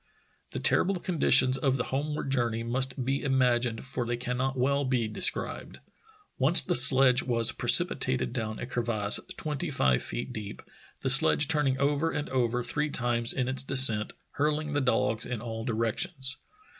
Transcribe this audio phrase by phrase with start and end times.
[0.49, 5.07] The terrible conditions of the homeward journey must be imagined for they cannot well be
[5.07, 5.77] described.
[6.39, 10.63] Once the sledge was precipitated down a crevasse twenty five feet deep,
[11.01, 15.39] the sledge turning over and over three times in its descent, hurling the dogs in
[15.39, 16.37] all di rections.